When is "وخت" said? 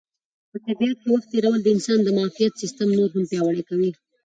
1.13-1.27